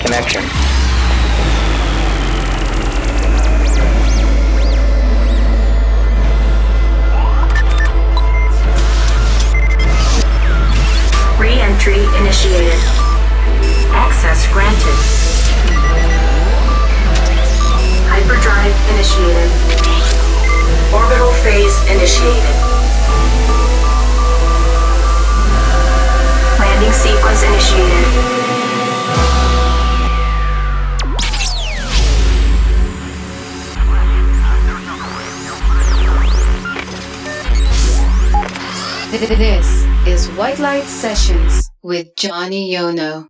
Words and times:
Connection. 0.00 0.42
Re-entry 11.38 12.04
initiated. 12.20 12.78
Access 13.92 14.46
granted. 14.52 14.96
Hyperdrive 18.08 18.74
initiated. 18.92 19.50
Orbital 20.94 21.32
phase 21.42 21.76
initiated. 21.90 22.56
Landing 26.58 26.92
sequence 26.92 27.42
initiated. 27.42 28.85
This 39.16 39.86
is 40.06 40.28
White 40.36 40.58
Light 40.58 40.84
Sessions 40.84 41.70
with 41.82 42.14
Johnny 42.16 42.74
Yono. 42.74 43.26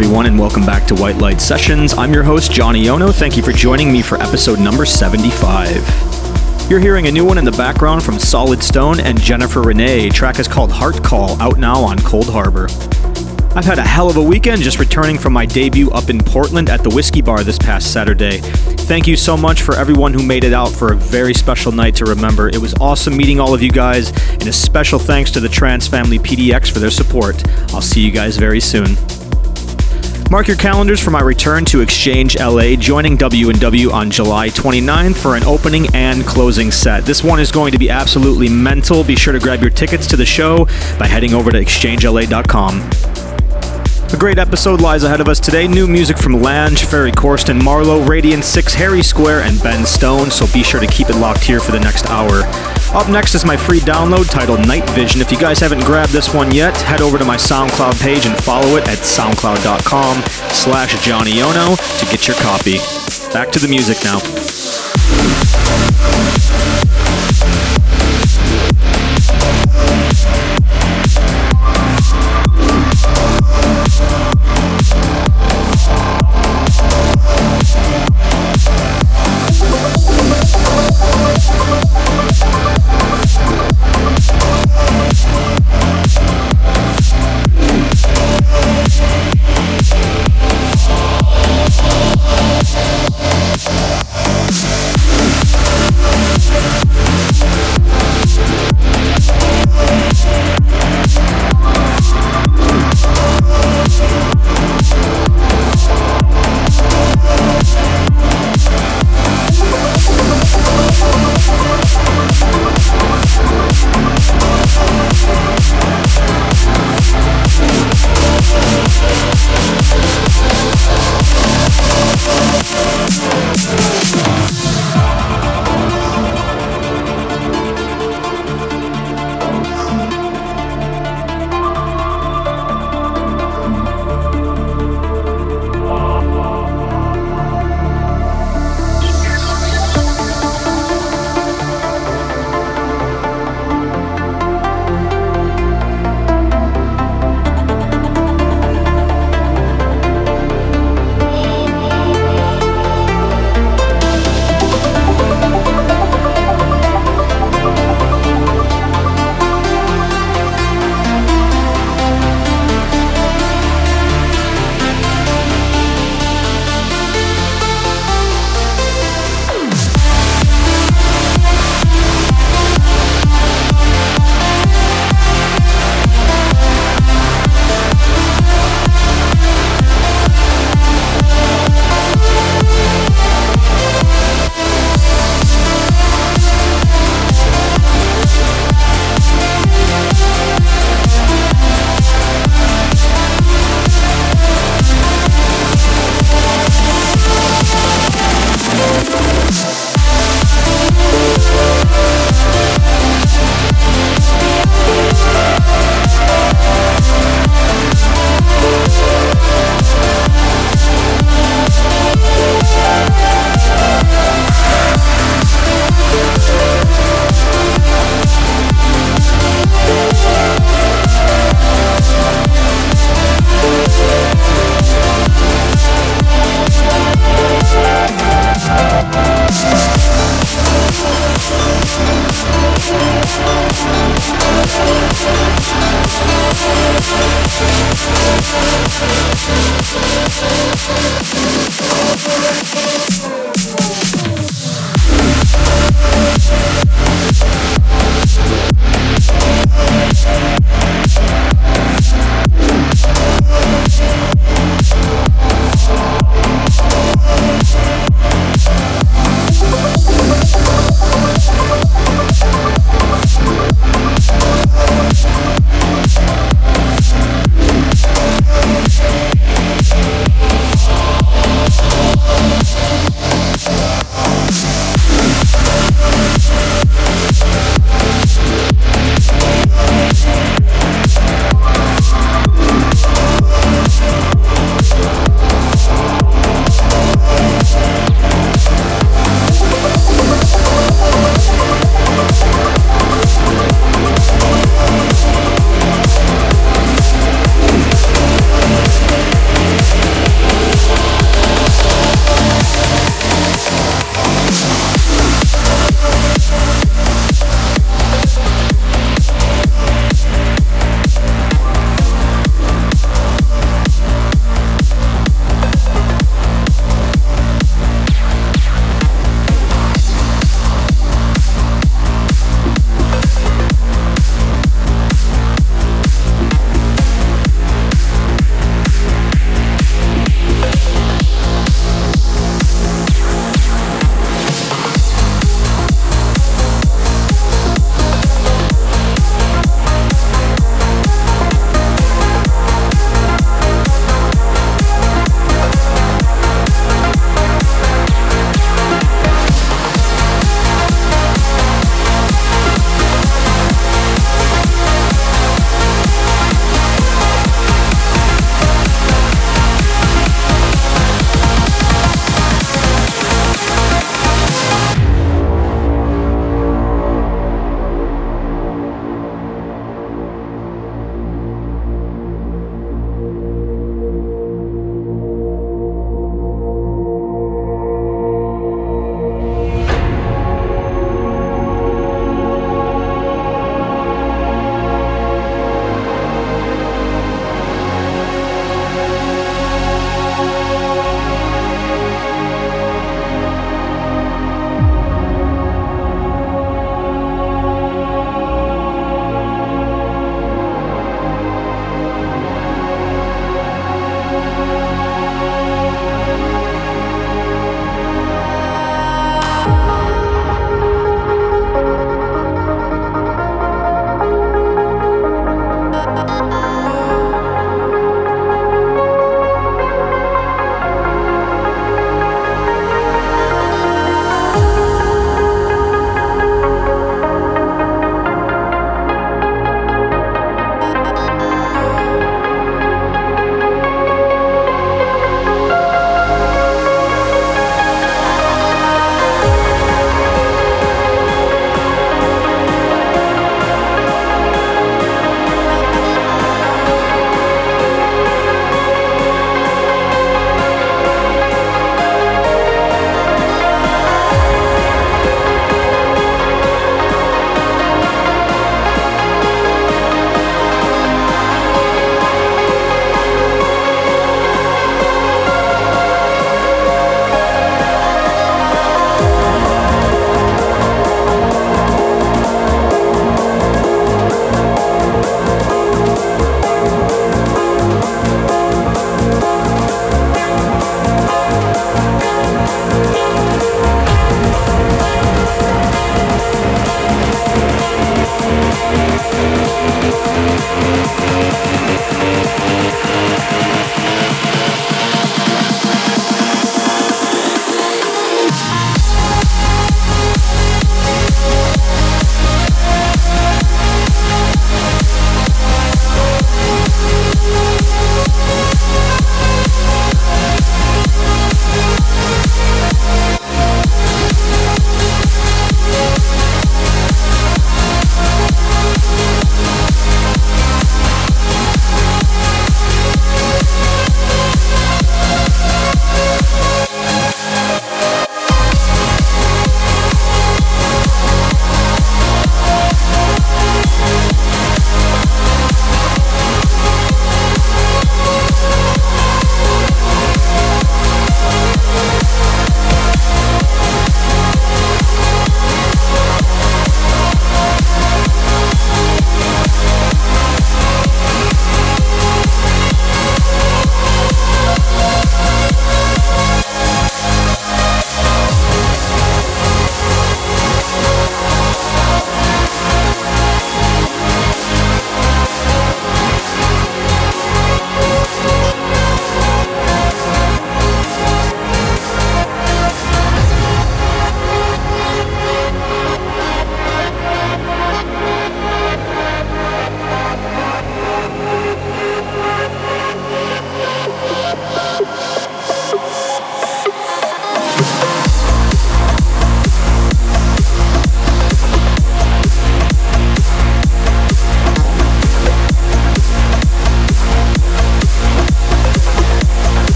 Everyone, 0.00 0.24
and 0.24 0.38
welcome 0.38 0.64
back 0.64 0.86
to 0.86 0.94
White 0.94 1.18
Light 1.18 1.42
Sessions. 1.42 1.92
I'm 1.92 2.14
your 2.14 2.22
host, 2.22 2.50
Johnny 2.50 2.82
Yono. 2.86 3.14
Thank 3.14 3.36
you 3.36 3.42
for 3.42 3.52
joining 3.52 3.92
me 3.92 4.00
for 4.00 4.16
episode 4.16 4.58
number 4.58 4.86
75. 4.86 6.70
You're 6.70 6.80
hearing 6.80 7.06
a 7.06 7.10
new 7.10 7.26
one 7.26 7.36
in 7.36 7.44
the 7.44 7.52
background 7.52 8.02
from 8.02 8.18
Solid 8.18 8.62
Stone 8.62 9.00
and 9.00 9.20
Jennifer 9.20 9.60
Rene. 9.60 10.08
Track 10.08 10.38
is 10.38 10.48
called 10.48 10.72
Heart 10.72 11.04
Call, 11.04 11.38
out 11.42 11.58
now 11.58 11.82
on 11.82 11.98
Coldharbour. 11.98 12.70
I've 13.54 13.66
had 13.66 13.78
a 13.78 13.82
hell 13.82 14.08
of 14.08 14.16
a 14.16 14.22
weekend 14.22 14.62
just 14.62 14.78
returning 14.78 15.18
from 15.18 15.34
my 15.34 15.44
debut 15.44 15.90
up 15.90 16.08
in 16.08 16.18
Portland 16.20 16.70
at 16.70 16.82
the 16.82 16.88
Whiskey 16.88 17.20
Bar 17.20 17.44
this 17.44 17.58
past 17.58 17.92
Saturday. 17.92 18.38
Thank 18.38 19.06
you 19.06 19.16
so 19.16 19.36
much 19.36 19.60
for 19.60 19.76
everyone 19.76 20.14
who 20.14 20.24
made 20.24 20.44
it 20.44 20.54
out 20.54 20.70
for 20.70 20.94
a 20.94 20.96
very 20.96 21.34
special 21.34 21.72
night 21.72 21.94
to 21.96 22.06
remember. 22.06 22.48
It 22.48 22.58
was 22.58 22.72
awesome 22.80 23.18
meeting 23.18 23.38
all 23.38 23.52
of 23.52 23.60
you 23.60 23.70
guys, 23.70 24.12
and 24.32 24.46
a 24.46 24.52
special 24.52 24.98
thanks 24.98 25.30
to 25.32 25.40
the 25.40 25.48
Trance 25.50 25.86
Family 25.86 26.18
PDX 26.18 26.70
for 26.70 26.78
their 26.78 26.90
support. 26.90 27.46
I'll 27.74 27.82
see 27.82 28.00
you 28.00 28.10
guys 28.10 28.38
very 28.38 28.60
soon. 28.60 28.96
Mark 30.30 30.46
your 30.46 30.56
calendars 30.56 31.02
for 31.02 31.10
my 31.10 31.20
return 31.20 31.64
to 31.64 31.80
Exchange 31.80 32.38
LA, 32.38 32.76
joining 32.76 33.16
W&W 33.16 33.90
on 33.90 34.12
July 34.12 34.48
29th 34.48 35.16
for 35.16 35.34
an 35.34 35.42
opening 35.42 35.92
and 35.92 36.24
closing 36.24 36.70
set. 36.70 37.04
This 37.04 37.24
one 37.24 37.40
is 37.40 37.50
going 37.50 37.72
to 37.72 37.78
be 37.78 37.90
absolutely 37.90 38.48
mental. 38.48 39.02
Be 39.02 39.16
sure 39.16 39.32
to 39.32 39.40
grab 39.40 39.60
your 39.60 39.72
tickets 39.72 40.06
to 40.06 40.16
the 40.16 40.24
show 40.24 40.66
by 41.00 41.08
heading 41.08 41.34
over 41.34 41.50
to 41.50 41.58
exchangela.com. 41.58 42.78
A 44.12 44.16
great 44.16 44.38
episode 44.38 44.80
lies 44.80 45.02
ahead 45.02 45.20
of 45.20 45.26
us 45.26 45.40
today. 45.40 45.66
New 45.66 45.88
music 45.88 46.16
from 46.16 46.40
Lange, 46.40 46.76
Ferry 46.76 47.10
Corsten, 47.10 47.60
MaRLo, 47.60 48.08
Radiant 48.08 48.44
6, 48.44 48.74
Harry 48.74 49.02
Square, 49.02 49.40
and 49.42 49.60
Ben 49.64 49.84
Stone, 49.84 50.30
so 50.30 50.46
be 50.52 50.62
sure 50.62 50.78
to 50.78 50.86
keep 50.86 51.10
it 51.10 51.16
locked 51.16 51.42
here 51.42 51.58
for 51.58 51.72
the 51.72 51.80
next 51.80 52.06
hour. 52.06 52.42
Up 52.92 53.08
next 53.08 53.36
is 53.36 53.44
my 53.44 53.56
free 53.56 53.78
download 53.78 54.28
titled 54.28 54.66
Night 54.66 54.88
Vision. 54.90 55.20
If 55.20 55.30
you 55.30 55.38
guys 55.38 55.60
haven't 55.60 55.84
grabbed 55.84 56.10
this 56.10 56.34
one 56.34 56.50
yet, 56.50 56.76
head 56.76 57.00
over 57.00 57.18
to 57.18 57.24
my 57.24 57.36
SoundCloud 57.36 58.02
page 58.02 58.26
and 58.26 58.36
follow 58.42 58.76
it 58.76 58.88
at 58.88 58.98
soundcloud.com 58.98 60.22
slash 60.52 61.00
Johnny 61.04 61.30
Yono 61.30 61.76
to 62.00 62.06
get 62.06 62.26
your 62.26 62.36
copy. 62.38 62.78
Back 63.32 63.50
to 63.52 63.60
the 63.60 63.68
music 63.68 63.98
now. 64.02 64.18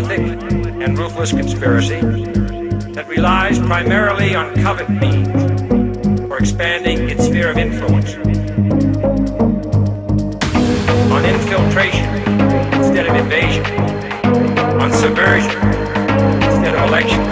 prolific 0.00 0.42
and 0.82 0.98
ruthless 0.98 1.30
conspiracy 1.30 2.00
that 2.94 3.06
relies 3.06 3.60
primarily 3.60 4.34
on 4.34 4.52
covert 4.56 4.90
means 4.90 5.30
for 6.26 6.36
expanding 6.38 7.08
its 7.08 7.26
sphere 7.26 7.48
of 7.48 7.58
influence, 7.58 8.14
on 11.12 11.24
infiltration 11.24 12.08
instead 12.74 13.06
of 13.06 13.14
invasion, 13.14 13.64
on 14.82 14.90
subversion 14.90 15.62
instead 16.42 16.74
of 16.74 16.88
election. 16.88 17.23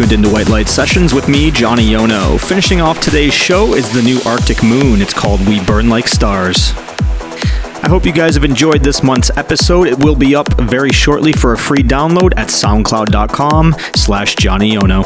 Tuned 0.00 0.12
into 0.12 0.30
White 0.30 0.48
Light 0.48 0.66
Sessions 0.66 1.12
with 1.12 1.28
me, 1.28 1.50
Johnny 1.50 1.90
Yono. 1.90 2.40
Finishing 2.40 2.80
off 2.80 3.02
today's 3.02 3.34
show 3.34 3.74
is 3.74 3.92
the 3.92 4.00
new 4.00 4.18
Arctic 4.24 4.62
Moon. 4.62 5.02
It's 5.02 5.12
called 5.12 5.46
We 5.46 5.62
Burn 5.64 5.90
Like 5.90 6.08
Stars. 6.08 6.72
I 7.82 7.86
hope 7.86 8.06
you 8.06 8.12
guys 8.12 8.34
have 8.34 8.44
enjoyed 8.44 8.82
this 8.82 9.02
month's 9.02 9.30
episode. 9.36 9.88
It 9.88 10.02
will 10.02 10.16
be 10.16 10.34
up 10.34 10.48
very 10.60 10.90
shortly 10.90 11.32
for 11.32 11.52
a 11.52 11.58
free 11.58 11.82
download 11.82 12.32
at 12.38 12.48
soundcloud.com 12.48 13.74
slash 13.94 14.36
Johnny 14.36 14.74
Yono. 14.74 15.02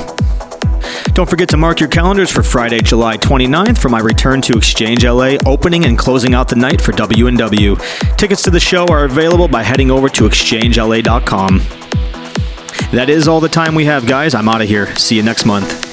Don't 1.12 1.28
forget 1.28 1.48
to 1.48 1.56
mark 1.56 1.80
your 1.80 1.88
calendars 1.88 2.30
for 2.30 2.44
Friday, 2.44 2.78
July 2.78 3.16
29th 3.16 3.78
for 3.78 3.88
my 3.88 4.00
return 4.00 4.42
to 4.42 4.56
Exchange 4.56 5.04
LA, 5.04 5.36
opening 5.44 5.86
and 5.86 5.98
closing 5.98 6.34
out 6.34 6.48
the 6.48 6.56
night 6.56 6.80
for 6.80 6.92
W&W. 6.92 7.76
Tickets 8.16 8.42
to 8.42 8.50
the 8.50 8.60
show 8.60 8.86
are 8.86 9.06
available 9.06 9.48
by 9.48 9.64
heading 9.64 9.90
over 9.90 10.08
to 10.10 10.24
exchangela.com. 10.24 11.60
That 12.94 13.10
is 13.10 13.26
all 13.26 13.40
the 13.40 13.48
time 13.48 13.74
we 13.74 13.86
have, 13.86 14.06
guys. 14.06 14.36
I'm 14.36 14.48
out 14.48 14.62
of 14.62 14.68
here. 14.68 14.94
See 14.94 15.16
you 15.16 15.24
next 15.24 15.44
month. 15.44 15.83